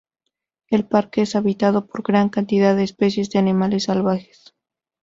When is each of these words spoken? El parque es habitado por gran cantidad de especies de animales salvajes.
El 0.71 0.87
parque 0.87 1.21
es 1.21 1.35
habitado 1.35 1.85
por 1.85 2.01
gran 2.01 2.29
cantidad 2.29 2.75
de 2.75 2.81
especies 2.85 3.29
de 3.29 3.37
animales 3.37 3.83
salvajes. 3.83 4.55